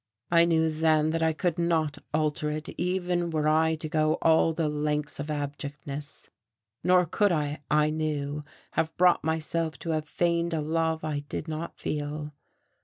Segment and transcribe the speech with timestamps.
[0.31, 4.51] I knew then that I could not alter it even were I to go all
[4.51, 6.27] the lengths of abjectness.
[6.83, 11.47] Nor could I, I knew, have brought myself to have feigned a love I did
[11.47, 12.33] not feel.